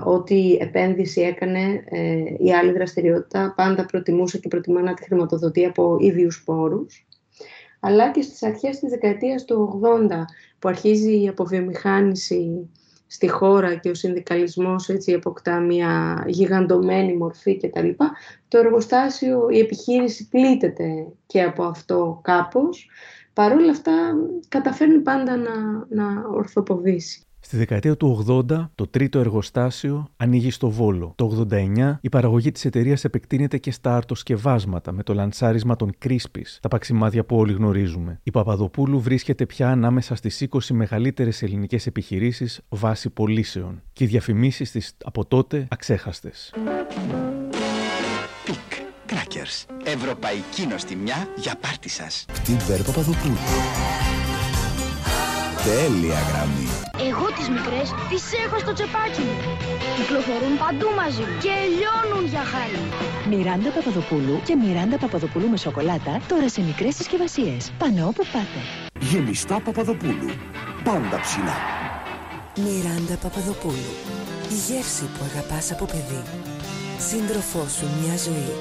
[0.04, 5.96] Ό,τι επένδυση έκανε ε, η άλλη δραστηριότητα πάντα προτιμούσε και προτιμά να τη χρηματοδοτεί από
[6.00, 7.06] ίδιους πόρους.
[7.80, 10.08] Αλλά και στις αρχές της δεκαετίας του 80
[10.58, 12.70] που αρχίζει η αποβιομηχάνηση
[13.12, 17.88] στη χώρα και ο συνδικαλισμός έτσι αποκτά μια γιγαντωμένη μορφή κτλ.
[18.48, 22.88] Το εργοστάσιο, η επιχείρηση πλήττεται και από αυτό κάπως.
[23.32, 23.92] Παρ' όλα αυτά
[24.48, 25.54] καταφέρνει πάντα να,
[25.88, 27.26] να ορθοποδήσει.
[27.44, 31.12] Στη δεκαετία του 80, το τρίτο εργοστάσιο ανοίγει στο Βόλο.
[31.16, 36.58] Το 89, η παραγωγή της εταιρείας επεκτείνεται και στα αρτοσκευάσματα με το λαντσάρισμα των Κρίσπης,
[36.62, 38.20] τα παξιμάδια που όλοι γνωρίζουμε.
[38.22, 43.82] Η Παπαδοπούλου βρίσκεται πια ανάμεσα στις 20 μεγαλύτερες ελληνικές επιχειρήσεις βάσει πωλήσεων.
[43.92, 46.54] Και οι διαφημίσεις της από τότε αξέχαστες.
[48.44, 49.66] Πικ Κράκερς.
[49.84, 52.24] Ευρωπαϊκή νοστιμιά για πάρτι σας.
[52.86, 53.36] Παπαδοπούλου.
[55.70, 56.66] Τέλεια γραμμή.
[57.08, 59.36] Εγώ τις μικρές τις έχω στο τσεπάκι μου.
[59.96, 62.82] Κυκλοφορούν παντού μαζί μου και λιώνουν για χάρη.
[63.30, 67.62] Μιράντα Παπαδοπούλου και Μιράντα Παπαδοπούλου με σοκολάτα τώρα σε μικρές συσκευασίες.
[67.80, 68.60] Πάνε όπου πάτε.
[69.10, 70.30] Γεμιστά Παπαδοπούλου.
[70.88, 71.56] Πάντα ψηλά.
[72.64, 73.92] Μιράντα Παπαδοπούλου.
[74.54, 76.22] Η γεύση που αγαπάς από παιδί.
[77.08, 78.52] Σύντροφό σου μια ζωή.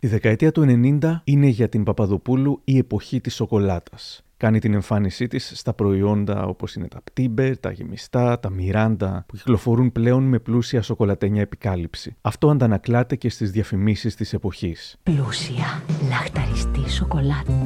[0.00, 0.62] Η δεκαετία του
[1.00, 6.44] 90 είναι για την Παπαδοπούλου η εποχή της σοκολάτας κάνει την εμφάνισή της στα προϊόντα
[6.46, 12.16] όπως είναι τα πτύμπερ, τα γεμιστά, τα μιράντα που κυκλοφορούν πλέον με πλούσια σοκολατένια επικάλυψη.
[12.20, 14.96] Αυτό αντανακλάται και στις διαφημίσεις της εποχής.
[15.02, 17.62] Πλούσια, λαχταριστή σοκολάτα,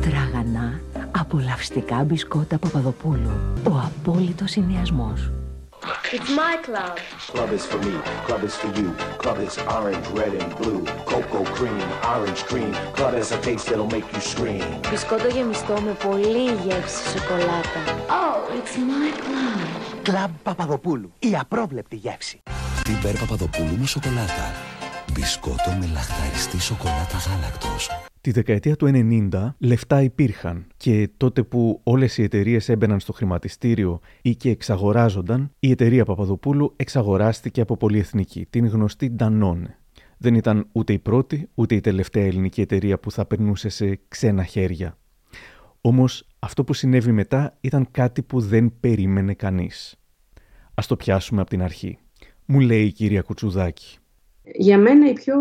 [0.00, 3.30] τραγανά, απολαυστικά μπισκότα Παπαδοπούλου.
[3.64, 5.30] Ο απόλυτος συνδυασμός.
[6.16, 6.94] It's my club.
[7.34, 7.94] Club is for me,
[8.26, 8.88] club is for you.
[9.22, 10.82] Club is orange, red and blue.
[11.10, 12.72] Cocoa cream, orange cream.
[12.98, 14.80] Club has a taste that'll make you scream.
[14.90, 17.80] Μπισκότο γεμιστό με πολύ γεύση σοκολάτα.
[18.08, 20.02] Oh, it's my club.
[20.02, 21.12] Κλαμπ Παπαδοπούλου.
[21.18, 22.42] Η απρόβλεπτη γεύση.
[22.84, 24.54] Τιμπέρ Παπαδοπούλου με σοκολάτα.
[25.12, 27.88] Μπισκότο με λαχταριστή σοκολάτα γάλακτος.
[28.26, 28.90] Τη δεκαετία του
[29.30, 35.50] 90 λεφτά υπήρχαν και τότε που όλες οι εταιρείες έμπαιναν στο χρηματιστήριο ή και εξαγοράζονταν,
[35.58, 39.62] η εταιρεία Παπαδοπούλου εξαγοράστηκε από πολυεθνική, την γνωστή Danone.
[40.18, 44.44] Δεν ήταν ούτε η πρώτη ούτε η τελευταία ελληνική εταιρεία που θα περνούσε σε ξένα
[44.44, 44.98] χέρια.
[45.80, 49.96] Όμως αυτό που συνέβη μετά ήταν κάτι που δεν περίμενε κανείς.
[50.74, 51.98] Ας το πιάσουμε από την αρχή.
[52.46, 53.96] Μου λέει η κυρία Κουτσουδάκη.
[54.42, 55.36] Για μένα η πιο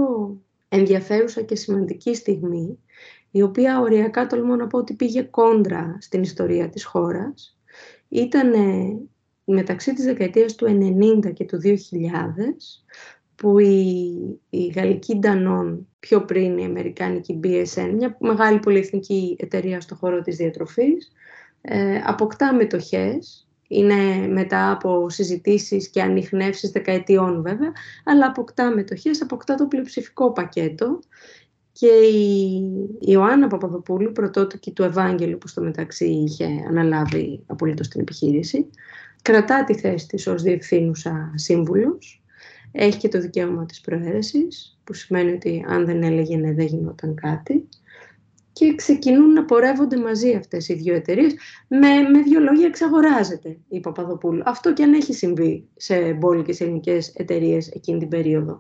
[0.70, 2.80] ενδιαφέρουσα και σημαντική στιγμή,
[3.32, 7.58] η οποία οριακά τολμώ να πω ότι πήγε κόντρα στην ιστορία της χώρας,
[8.08, 8.54] ήταν
[9.46, 10.66] μεταξύ της δεκαετίας του
[11.24, 11.78] 90 και του 2000,
[13.36, 19.96] που η, η γαλλική Danone, πιο πριν η αμερικάνικη BSN, μια μεγάλη πολυεθνική εταιρεία στο
[19.96, 21.12] χώρο της διατροφής,
[21.62, 27.72] ε, αποκτά μετοχές, είναι μετά από συζητήσεις και ανοιχνεύσεις δεκαετιών βέβαια,
[28.04, 31.00] αλλά αποκτά μετοχές, αποκτά το πλειοψηφικό πακέτο
[31.72, 32.62] και η
[33.00, 38.70] Ιωάννα Παπαδοπούλου, πρωτότοκη του Ευάγγελου που στο μεταξύ είχε αναλάβει απολύτως την επιχείρηση,
[39.22, 42.20] κρατά τη θέση της ως διευθύνουσα σύμβουλος
[42.76, 47.16] έχει και το δικαίωμα της προαίρεσης, που σημαίνει ότι αν δεν έλεγε ναι δεν γινόταν
[47.16, 47.68] κάτι.
[48.56, 51.34] Και ξεκινούν να πορεύονται μαζί αυτές οι δύο εταιρείες.
[51.68, 54.42] Με, με δύο λόγια εξαγοράζεται η Παπαδοπούλου.
[54.46, 58.60] Αυτό και αν έχει συμβεί σε μπόλικες ελληνικές εταιρείες εκείνη την περίοδο.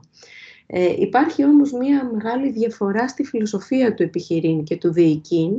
[0.67, 5.51] Ε, υπάρχει όμως μια μεγάλη διαφορά στη φιλοσοφία του επιχειρήν και του διοικήν,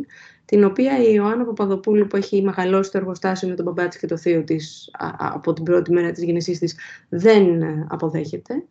[0.45, 4.07] την οποία η Ιωάννα Παπαδοπούλου που έχει μεγαλώσει το εργοστάσιο με τον μπαμπά της και
[4.07, 6.77] το θείο της από την πρώτη μέρα της γεννησής της
[7.09, 8.65] δεν ε, αποδέχεται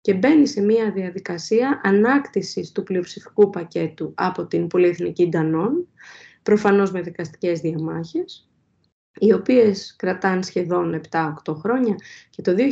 [0.00, 5.88] και μπαίνει σε μια διαδικασία ανάκτησης του πλειοψηφικού πακέτου από την πολυεθνική Ντανόν,
[6.42, 8.48] προφανώς με δικαστικές διαμάχες,
[9.18, 11.96] οι οποίες κρατάνε σχεδόν 7-8 χρόνια
[12.30, 12.62] και το 2007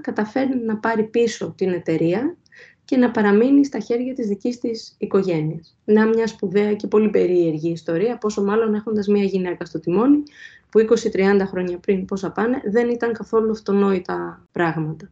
[0.00, 2.36] καταφέρνει να πάρει πίσω την εταιρεία
[2.84, 5.78] και να παραμείνει στα χέρια της δικής της οικογένειας.
[5.84, 10.22] Να μια σπουδαία και πολύ περίεργη ιστορία, πόσο μάλλον έχοντας μια γυναίκα στο τιμόνι
[10.70, 15.10] που 20-30 χρόνια πριν πόσα πάνε δεν ήταν καθόλου αυτονόητα πράγματα.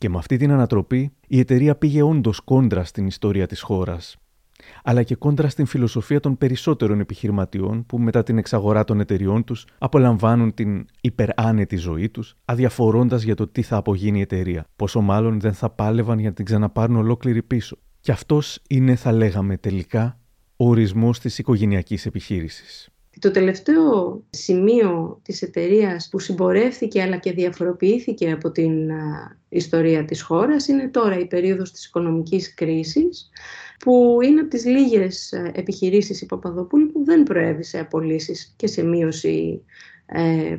[0.00, 4.16] Και με αυτή την ανατροπή η εταιρεία πήγε όντως κόντρα στην ιστορία της χώρας
[4.84, 9.66] αλλά και κόντρα στην φιλοσοφία των περισσότερων επιχειρηματιών που μετά την εξαγορά των εταιριών τους
[9.78, 14.64] απολαμβάνουν την υπεράνετη ζωή τους, αδιαφορώντας για το τι θα απογίνει η εταιρεία.
[14.76, 17.76] Πόσο μάλλον δεν θα πάλευαν για να την ξαναπάρουν ολόκληρη πίσω.
[18.00, 20.18] Και αυτός είναι, θα λέγαμε τελικά,
[20.56, 22.88] ο ορισμός της οικογενειακής επιχείρησης.
[23.20, 28.90] Το τελευταίο σημείο της εταιρείας που συμπορεύθηκε αλλά και διαφοροποιήθηκε από την
[29.48, 33.30] ιστορία της χώρας είναι τώρα η περίοδος της οικονομικής κρίσης
[33.78, 38.82] που είναι από τις λίγες ε, επιχειρήσεις η Παπαδοπούλου που δεν προέβησε απολύσεις και σε
[38.82, 39.62] μείωση
[39.99, 39.99] ε,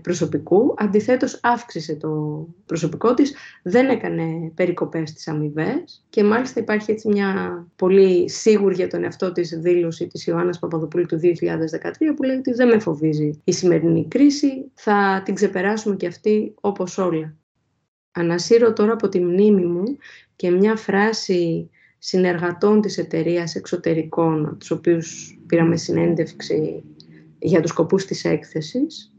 [0.01, 0.73] προσωπικού.
[0.77, 3.33] Αντιθέτως αύξησε το προσωπικό της,
[3.63, 9.31] δεν έκανε περικοπές στις αμοιβές και μάλιστα υπάρχει έτσι μια πολύ σίγουρη για τον εαυτό
[9.31, 14.07] της δήλωση της Ιωάννας Παπαδοπούλου του 2013 που λέει ότι δεν με φοβίζει η σημερινή
[14.07, 17.35] κρίση, θα την ξεπεράσουμε και αυτή όπως όλα.
[18.11, 19.83] Ανασύρω τώρα από τη μνήμη μου
[20.35, 26.83] και μια φράση συνεργατών της εταιρείας εξωτερικών, τους οποίους πήραμε συνέντευξη
[27.39, 29.10] για τους σκοπούς της έκθεσης,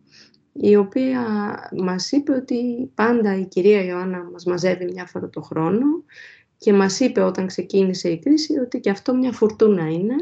[0.52, 1.24] η οποία
[1.76, 5.86] μας είπε ότι πάντα η κυρία Ιωάννα μας μαζεύει μια φορά το χρόνο
[6.56, 10.14] και μας είπε όταν ξεκίνησε η κρίση ότι και αυτό μια φουρτούνα είναι.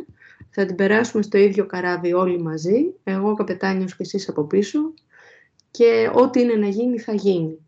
[0.50, 4.94] Θα την περάσουμε στο ίδιο καράβι όλοι μαζί, εγώ καπετάνιος και εσείς από πίσω
[5.70, 7.58] και ό,τι είναι να γίνει θα γίνει.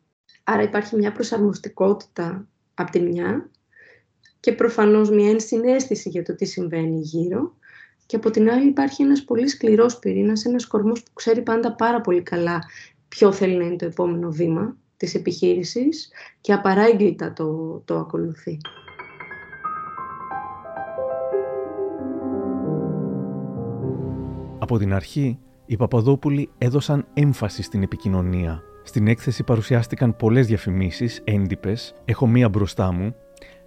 [0.45, 3.51] Άρα υπάρχει μια προσαρμοστικότητα από τη μια
[4.41, 7.57] και προφανώς μια ενσυναίσθηση για το τι συμβαίνει γύρω
[8.13, 12.01] και από την άλλη υπάρχει ένας πολύ σκληρός πυρήνας, ένας κορμός που ξέρει πάντα πάρα
[12.01, 12.63] πολύ καλά
[13.09, 18.59] ποιο θέλει να είναι το επόμενο βήμα της επιχείρησης και απαράγγελτα το, το ακολουθεί.
[24.59, 28.63] Από την αρχή, οι Παπαδόπουλοι έδωσαν έμφαση στην επικοινωνία.
[28.83, 33.15] Στην έκθεση παρουσιάστηκαν πολλές διαφημίσεις, έντυπες, έχω μία μπροστά μου,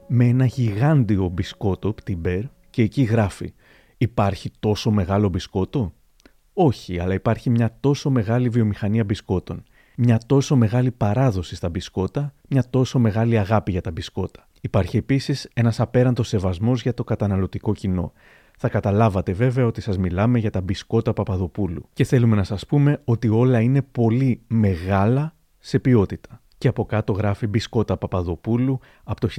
[0.07, 3.53] με ένα γιγάντιο μπισκότο πτυμπέρ και εκεί γράφει
[3.97, 5.93] «Υπάρχει τόσο μεγάλο μπισκότο»
[6.57, 9.63] Όχι, αλλά υπάρχει μια τόσο μεγάλη βιομηχανία μπισκότων,
[9.97, 14.47] μια τόσο μεγάλη παράδοση στα μπισκότα, μια τόσο μεγάλη αγάπη για τα μπισκότα.
[14.61, 18.13] Υπάρχει επίσης ένας απέραντος σεβασμός για το καταναλωτικό κοινό.
[18.57, 23.01] Θα καταλάβατε βέβαια ότι σας μιλάμε για τα μπισκότα Παπαδοπούλου και θέλουμε να σας πούμε
[23.03, 29.29] ότι όλα είναι πολύ μεγάλα σε ποιότητα και από κάτω γράφει «Μπισκότα Παπαδοπούλου» από το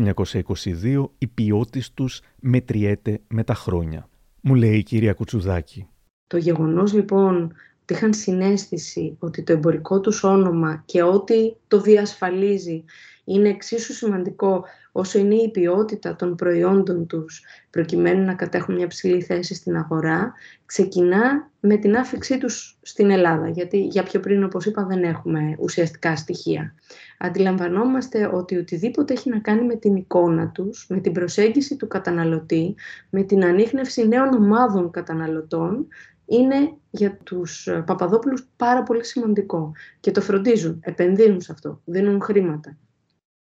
[0.42, 4.08] 1922 «Η ποιότης τους μετριέται με τα χρόνια».
[4.48, 5.88] Μου λέει η κυρία Κουτσουδάκη.
[6.26, 12.85] Το γεγονός λοιπόν ότι είχαν συνέστηση ότι το εμπορικό τους όνομα και ό,τι το διασφαλίζει
[13.24, 14.64] είναι εξίσου σημαντικό
[14.96, 20.32] όσο είναι η ποιότητα των προϊόντων τους προκειμένου να κατέχουν μια ψηλή θέση στην αγορά,
[20.66, 25.56] ξεκινά με την άφηξή τους στην Ελλάδα, γιατί για πιο πριν, όπως είπα, δεν έχουμε
[25.59, 26.74] ουσιαστικά στοιχεία.
[27.18, 32.74] Αντιλαμβανόμαστε ότι οτιδήποτε έχει να κάνει με την εικόνα τους, με την προσέγγιση του καταναλωτή,
[33.11, 35.87] με την ανείχνευση νέων ομάδων καταναλωτών,
[36.26, 42.76] είναι για τους Παπαδόπουλους πάρα πολύ σημαντικό και το φροντίζουν, επενδύουν σε αυτό, δίνουν χρήματα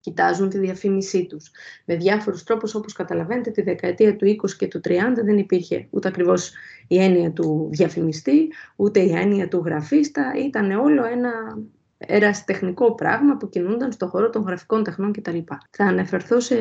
[0.08, 1.50] κοιτάζουν τη διαφήμισή τους.
[1.84, 6.08] Με διάφορους τρόπους, όπως καταλαβαίνετε, τη δεκαετία του 20 και του 30 δεν υπήρχε ούτε
[6.08, 6.52] ακριβώς
[6.88, 10.32] η έννοια του διαφημιστή, ούτε η έννοια του γραφίστα.
[10.46, 11.58] Ήταν όλο ένα
[11.98, 15.38] ερασιτεχνικό πράγμα που κινούνταν στον χώρο των γραφικών τεχνών κτλ.
[15.70, 16.56] Θα αναφερθώ σε,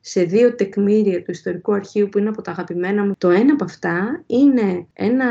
[0.00, 3.12] σε δύο τεκμήρια του ιστορικού αρχείου που είναι από τα αγαπημένα μου.
[3.18, 5.26] Το ένα από αυτά είναι ένα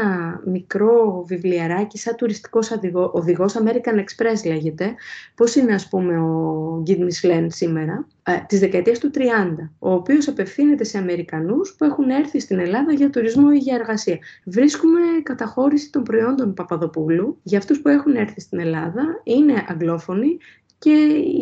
[0.45, 2.71] μικρό βιβλιαράκι σαν τουριστικός
[3.12, 4.93] οδηγός, American Express λέγεται,
[5.36, 10.28] πώς είναι ας πούμε ο Γκίτ Μισλέν σήμερα, ε, της δεκαετίας του 30, ο οποίος
[10.28, 14.17] απευθύνεται σε Αμερικανούς που έχουν έρθει στην Ελλάδα για τουρισμό ή για εργασία.
[14.45, 20.38] Βρίσκουμε καταχώρηση των προϊόντων Παπαδοπούλου για αυτούς που έχουν έρθει στην Ελλάδα, είναι αγγλόφωνοι
[20.78, 20.92] και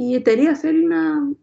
[0.09, 0.97] η εταιρεία θέλει να,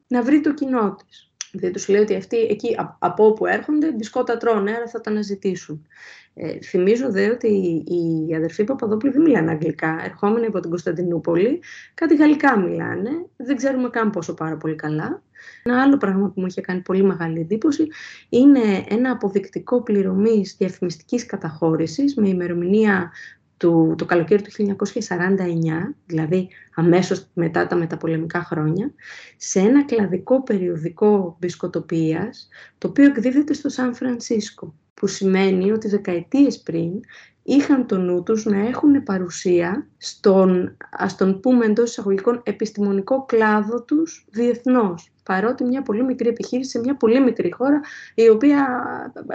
[0.07, 1.31] να βρει το κοινό της.
[1.53, 5.87] Δεν τους λέει ότι αυτοί εκεί από όπου έρχονται μπισκότα τρώνε, άρα θα τα αναζητήσουν.
[6.35, 10.01] Ε, θυμίζω δε ότι οι αδερφοί Παπαδόπουλοι δεν μιλάνε αγγλικά.
[10.05, 11.63] Ερχόμενοι από την Κωνσταντινούπολη,
[11.95, 13.11] κάτι γαλλικά μιλάνε.
[13.37, 15.23] Δεν ξέρουμε καν πόσο πάρα πολύ καλά.
[15.63, 17.89] Ένα άλλο πράγμα που μου είχε κάνει πολύ μεγάλη εντύπωση
[18.29, 23.13] είναι ένα αποδεικτικό πληρωμής διαφημιστικής καταχώρησης με ημερομηνία
[23.57, 28.93] του, το καλοκαίρι του 1949, δηλαδή αμέσως μετά τα μεταπολεμικά χρόνια,
[29.37, 36.61] σε ένα κλαδικό περιοδικό μπισκοτοπίας, το οποίο εκδίδεται στο Σαν Φρανσίσκο που σημαίνει ότι δεκαετίες
[36.61, 37.01] πριν
[37.43, 43.83] είχαν το νου τους να έχουν παρουσία στον, ας τον πούμε εντός εισαγωγικών, επιστημονικό κλάδο
[43.83, 45.11] τους διεθνώς.
[45.27, 47.81] Παρότι μια πολύ μικρή επιχείρηση σε μια πολύ μικρή χώρα
[48.15, 48.67] η οποία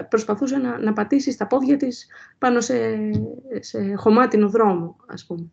[0.09, 2.75] προσπαθούσε να, να πατήσει στα πόδια της πάνω σε,
[3.59, 5.49] σε χωμάτινο δρόμο, ας πούμε.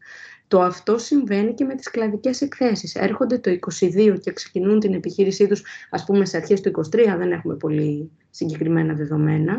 [0.49, 2.95] Το αυτό συμβαίνει και με τις κλαδικές εκθέσεις.
[2.95, 7.33] Έρχονται το 22 και ξεκινούν την επιχείρησή τους, ας πούμε, σε αρχές του 23, δεν
[7.33, 9.57] έχουμε πολύ συγκεκριμένα δεδομένα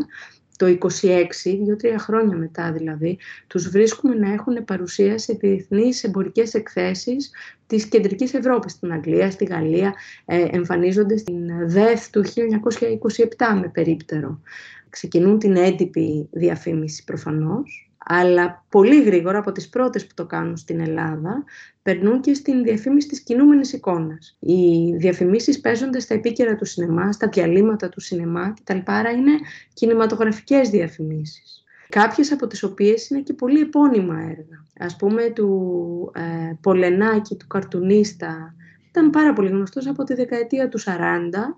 [0.60, 3.18] το 26, δύο-τρία χρόνια μετά δηλαδή,
[3.48, 7.32] τους βρίσκουμε να έχουν παρουσία σε διεθνείς εμπορικές εκθέσεις
[7.68, 9.94] της κεντρικής Ευρώπης, στην Αγγλία, στη Γαλλία,
[10.26, 14.42] ε, εμφανίζονται στην ΔΕΘ του 1927 με περίπτερο.
[14.90, 20.80] Ξεκινούν την έντυπη διαφήμιση προφανώς, αλλά πολύ γρήγορα από τις πρώτες που το κάνουν στην
[20.80, 21.44] Ελλάδα
[21.82, 24.38] περνούν και στην διαφήμιση της κινούμενης εικόνας.
[24.40, 28.78] Οι διαφημίσεις παίζονται στα επίκαιρα του σινεμά, στα διαλύματα του σινεμά κτλ.
[28.86, 29.32] Άρα είναι
[29.74, 31.64] κινηματογραφικές διαφημίσεις.
[31.90, 34.66] Κάποιες από τις οποίες είναι και πολύ επώνυμα έργα.
[34.80, 38.56] Ας πούμε του ε, Πολενάκη, του καρτουνίστα,
[38.90, 40.84] ήταν πάρα πολύ γνωστός από τη δεκαετία του 40.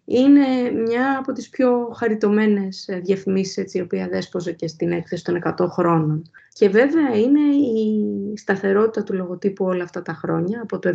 [0.06, 5.68] Είναι μια από τις πιο χαριτωμένες διαφημίσεις η οποία δέσποζε και στην έκθεση των 100
[5.70, 6.32] χρόνων.
[6.54, 10.90] Και βέβαια είναι η σταθερότητα του λογοτύπου όλα αυτά τα χρόνια, από το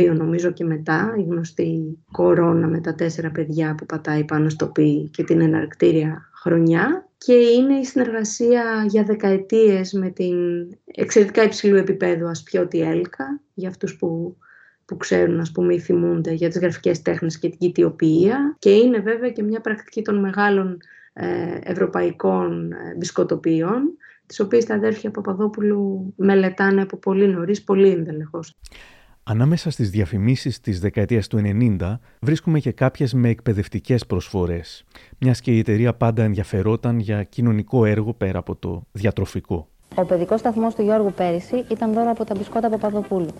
[0.00, 4.66] 72 νομίζω και μετά, η γνωστή κορώνα με τα τέσσερα παιδιά που πατάει πάνω στο
[4.66, 10.36] πι και την εναρκτήρια χρονιά και είναι η συνεργασία για δεκαετίες με την
[10.84, 14.36] εξαιρετικά υψηλού επίπεδου Ασπιώτη Έλκα, για αυτούς που
[14.92, 18.98] που ξέρουν ας πούμε ή θυμούνται για τις γραφικές τέχνες και την κοιτιοποιία και είναι
[18.98, 20.78] βέβαια και μια πρακτική των μεγάλων
[21.12, 21.26] ε,
[21.62, 23.82] ευρωπαϊκών ε, μπισκοτοποιών
[24.26, 28.54] τις οποίες τα αδέρφια Παπαδόπουλου μελετάνε από πολύ νωρίς, πολύ ενδελεχώς.
[29.22, 31.40] Ανάμεσα στις διαφημίσεις της δεκαετίας του
[31.80, 34.84] 90 βρίσκουμε και κάποιες με εκπαιδευτικές προσφορές,
[35.18, 39.68] μιας και η εταιρεία πάντα ενδιαφερόταν για κοινωνικό έργο πέρα από το διατροφικό.
[39.94, 43.34] Ο παιδικός σταθμός του Γιώργου πέρυσι ήταν δώρο από τα μπισκότα Παπαδοπούλου.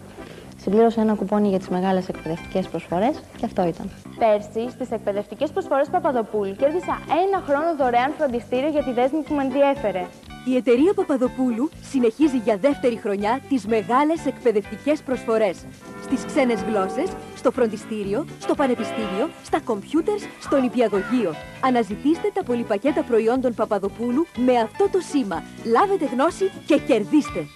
[0.62, 3.90] Συμπλήρωσα ένα κουπόνι για τις μεγάλες εκπαιδευτικές προσφορές και αυτό ήταν.
[4.18, 9.42] Πέρσι, στις εκπαιδευτικές προσφορές Παπαδοπούλου, κέρδισα ένα χρόνο δωρεάν φροντιστήριο για τη δέσμη που με
[9.42, 10.04] ενδιέφερε.
[10.50, 15.56] Η εταιρεία Παπαδοπούλου συνεχίζει για δεύτερη χρονιά τις μεγάλες εκπαιδευτικές προσφορές.
[16.02, 21.34] Στις ξένες γλώσσες, στο φροντιστήριο, στο πανεπιστήμιο, στα κομπιούτερς, στο νηπιαγωγείο.
[21.64, 25.42] Αναζητήστε τα πολυπακέτα προϊόντων Παπαδοπούλου με αυτό το σήμα.
[25.64, 27.46] Λάβετε γνώση και κερδίστε.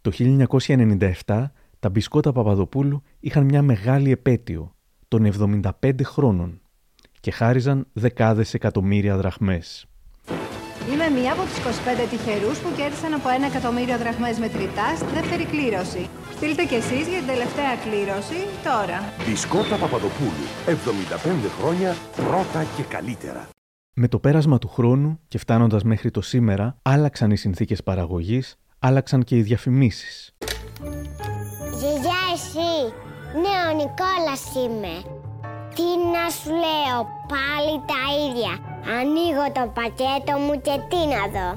[0.00, 0.10] Το
[1.26, 1.50] 1997
[1.84, 4.74] τα μπισκότα Παπαδοπούλου είχαν μια μεγάλη επέτειο
[5.08, 5.32] των
[5.82, 6.60] 75 χρόνων
[7.20, 9.86] και χάριζαν δεκάδες εκατομμύρια δραχμές.
[10.92, 15.44] Είμαι μία από τους 25 τυχερούς που κέρδισαν από ένα εκατομμύριο δραχμές μετρητά στη δεύτερη
[15.44, 16.08] κλήρωση.
[16.36, 18.98] Στείλτε κι εσείς για την τελευταία κλήρωση τώρα.
[19.26, 20.46] Μπισκότα Παπαδοπούλου.
[20.66, 23.48] 75 χρόνια πρώτα και καλύτερα.
[23.94, 29.22] Με το πέρασμα του χρόνου και φτάνοντας μέχρι το σήμερα, άλλαξαν οι συνθήκες παραγωγής, άλλαξαν
[29.22, 30.34] και οι διαφημίσεις.
[32.54, 32.94] Γιαγιά εσύ,
[33.42, 34.94] ναι ο Νικόλας είμαι.
[35.74, 36.98] Τι να σου λέω,
[37.32, 38.52] πάλι τα ίδια.
[38.98, 41.48] Ανοίγω το πακέτο μου και τι να δω.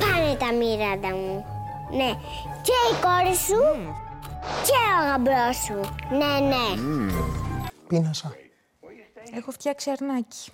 [0.00, 1.44] Πάνε τα μοιράντα μου.
[1.90, 2.10] Ναι,
[2.62, 3.60] και η κόρη σου
[4.66, 5.80] και ο γαμπρός σου.
[6.10, 6.82] Ναι, ναι.
[7.88, 8.34] Πίνασα.
[9.36, 10.50] Έχω φτιάξει αρνάκι.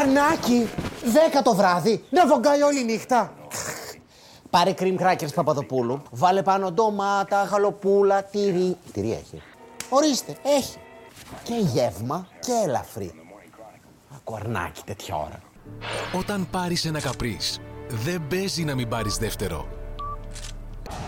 [0.00, 0.68] Αρνάκι!
[1.04, 2.04] Δέκα το βράδυ!
[2.10, 3.32] Να βογκάει όλη νύχτα!
[4.56, 8.76] Πάρε cream crackers Παπαδοπούλου, βάλε πάνω ντομάτα, γαλοπούλα, τυρί.
[8.92, 9.42] Τυρί έχει.
[9.88, 10.78] Ορίστε, έχει.
[11.42, 13.12] Και γεύμα και ελαφρύ.
[14.16, 15.40] Ακού αρνάκι τέτοια ώρα.
[16.18, 19.68] Όταν πάρεις ένα καπρίς, δεν παίζει να μην πάρεις δεύτερο.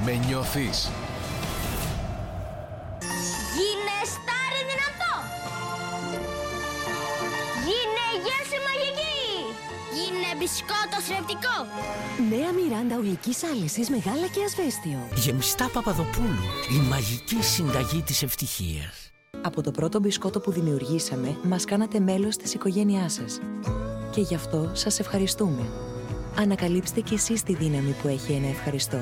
[0.04, 0.90] Με νιώθεις.
[10.38, 11.56] Μπισκότο θρεπτικό.
[12.30, 14.98] Νέα Μιράντα ολικής άλυσης με γάλα και ασβέστιο.
[15.14, 16.46] Γεμιστά Παπαδοπούλου,
[16.76, 19.10] η μαγική συνταγή της ευτυχίας.
[19.42, 23.40] Από το πρώτο μπισκότο που δημιουργήσαμε, μας κάνατε μέλος της οικογένειάς σας.
[24.10, 25.70] Και γι' αυτό σας ευχαριστούμε.
[26.38, 28.98] Ανακαλύψτε κι εσείς τη δύναμη που έχει ένα ευχαριστώ.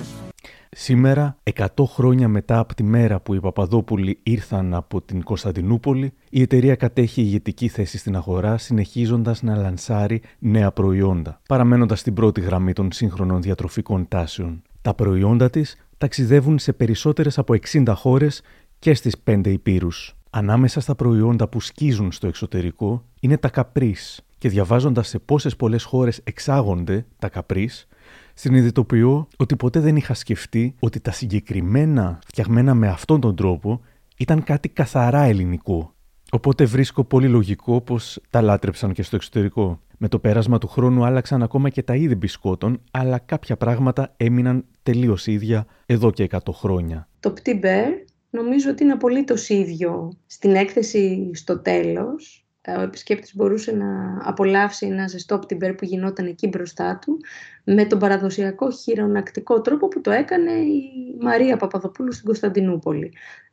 [0.79, 6.41] Σήμερα, 100 χρόνια μετά από τη μέρα που οι Παπαδόπουλοι ήρθαν από την Κωνσταντινούπολη, η
[6.43, 12.73] εταιρεία κατέχει ηγετική θέση στην αγορά, συνεχίζοντας να λανσάρει νέα προϊόντα, παραμένοντας στην πρώτη γραμμή
[12.73, 14.63] των σύγχρονων διατροφικών τάσεων.
[14.83, 18.43] Τα προϊόντα της ταξιδεύουν σε περισσότερες από 60 χώρες
[18.79, 20.17] και στις 5 υπήρους.
[20.31, 25.85] Ανάμεσα στα προϊόντα που σκίζουν στο εξωτερικό είναι τα καπρίς και διαβάζοντας σε πόσες πολλές
[25.85, 27.89] χώρες εξάγονται τα καπρίς,
[28.35, 33.81] συνειδητοποιώ ότι ποτέ δεν είχα σκεφτεί ότι τα συγκεκριμένα φτιαγμένα με αυτόν τον τρόπο
[34.17, 35.95] ήταν κάτι καθαρά ελληνικό.
[36.31, 39.81] Οπότε βρίσκω πολύ λογικό πως τα λάτρεψαν και στο εξωτερικό.
[39.99, 44.65] Με το πέρασμα του χρόνου άλλαξαν ακόμα και τα είδη μπισκότων, αλλά κάποια πράγματα έμειναν
[44.83, 47.09] τελείως ίδια εδώ και 100 χρόνια.
[47.21, 47.89] Το Petit Bear
[48.31, 52.46] νομίζω ότι είναι απολύτως ίδιο στην έκθεση στο τέλος.
[52.79, 57.21] Ο επισκέπτης μπορούσε να απολαύσει ένα ζεστό πτυμπέρ που γινόταν εκεί μπροστά του
[57.65, 63.13] με τον παραδοσιακό χειρονακτικό τρόπο που το έκανε η Μαρία Παπαδοπούλου στην Κωνσταντινούπολη.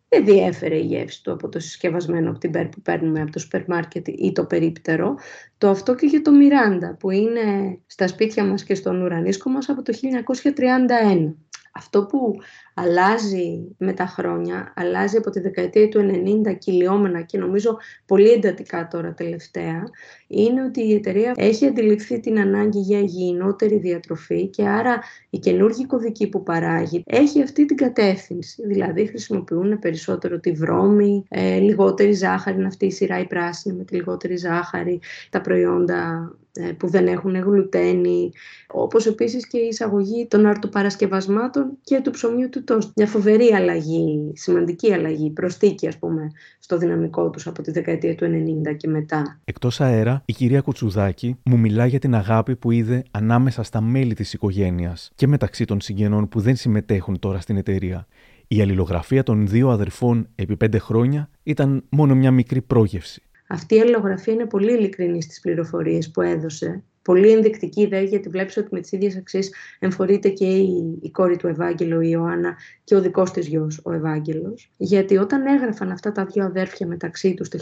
[0.09, 4.07] Δεν διέφερε η γεύση του από το συσκευασμένο πτυμπέρ που παίρνουμε από το σούπερ μάρκετ
[4.07, 5.15] ή το περίπτερο.
[5.57, 9.69] Το αυτό και για το Μιράντα που είναι στα σπίτια μας και στον ουρανίσκο μας
[9.69, 11.33] από το 1931.
[11.73, 12.35] Αυτό που
[12.73, 15.99] αλλάζει με τα χρόνια, αλλάζει από τη δεκαετία του
[16.45, 19.83] 90 κυλιόμενα και νομίζω πολύ εντατικά τώρα τελευταία,
[20.27, 25.85] είναι ότι η εταιρεία έχει αντιληφθεί την ανάγκη για υγιεινότερη διατροφή και άρα η καινούργια
[25.85, 28.67] κωδική που παράγει έχει αυτή την κατεύθυνση.
[28.67, 33.83] Δηλαδή χρησιμοποιούν περισσότερο τη βρώμη, ε, λιγότερη ζάχαρη, είναι αυτή η σειρά η πράσινη με
[33.83, 38.31] τη λιγότερη ζάχαρη, τα προϊόντα ε, που δεν έχουν γλουτένη,
[38.67, 42.91] όπως επίσης και η εισαγωγή των αρτοπαρασκευασμάτων και του ψωμιού του τόστ.
[42.95, 48.25] Μια φοβερή αλλαγή, σημαντική αλλαγή, προστίκη ας πούμε, στο δυναμικό τους από τη δεκαετία του
[48.25, 49.39] 90 και μετά.
[49.45, 54.13] Εκτός αέρα, η κυρία Κουτσουδάκη μου μιλά για την αγάπη που είδε ανάμεσα στα μέλη
[54.13, 58.07] της οικογένειας και μεταξύ των συγγενών που δεν συμμετέχουν τώρα στην εταιρεία.
[58.47, 63.21] Η αλληλογραφία των δύο αδερφών επί πέντε χρόνια ήταν μόνο μια μικρή πρόγευση.
[63.47, 66.83] Αυτή η αλληλογραφία είναι πολύ ειλικρινή στις πληροφορίες που έδωσε.
[67.03, 71.37] Πολύ ενδεικτική δε, γιατί βλέπεις ότι με τις ίδιες αξίες εμφορείται και η, η κόρη
[71.37, 74.71] του Ευάγγελο, η Ιωάννα, και ο δικός της γιος, ο Ευάγγελος.
[74.77, 77.57] Γιατί όταν έγραφαν αυτά τα δύο αδέρφια μεταξύ τους το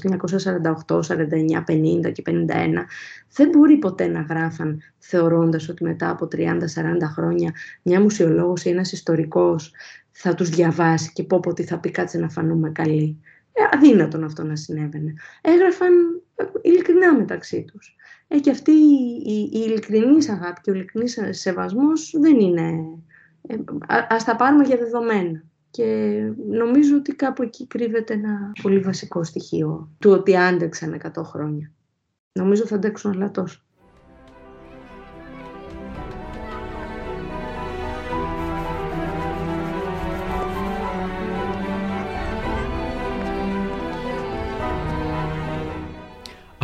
[0.88, 2.34] 1948, 49, 50 και 51,
[3.34, 6.38] δεν μπορεί ποτέ να γράφαν θεωρώντας ότι μετά από 30-40
[7.14, 7.52] χρόνια
[7.82, 9.72] μια μουσιολόγος ή ένας ιστορικός
[10.12, 13.22] θα τους διαβάσει και πω πω τι θα πει κάτσε να φανούμε καλοί.
[13.54, 15.14] Ε, αδύνατον αυτό να συνέβαινε.
[15.42, 16.21] Έγραφαν ε,
[16.62, 17.96] ειλικρινά μεταξύ τους.
[18.28, 22.86] Ε, και αυτή η, η, η ειλικρινής αγάπη και ο ειλικρινής σεβασμός δεν είναι...
[23.48, 23.56] Ε,
[23.88, 25.44] α, ας τα πάρουμε για δεδομένα.
[25.72, 31.72] Και νομίζω ότι κάπου εκεί κρύβεται ένα πολύ βασικό στοιχείο του ότι άντεξαν 100 χρόνια.
[32.32, 33.62] Νομίζω θα αντέξουν αλλά τόσο.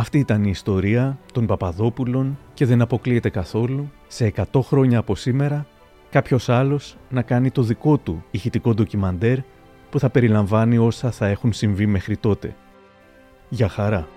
[0.00, 5.66] Αυτή ήταν η ιστορία των Παπαδόπουλων και δεν αποκλείεται καθόλου σε 100 χρόνια από σήμερα
[6.10, 9.38] κάποιος άλλος να κάνει το δικό του ηχητικό ντοκιμαντέρ
[9.90, 12.56] που θα περιλαμβάνει όσα θα έχουν συμβεί μέχρι τότε.
[13.48, 14.08] Για χαρά!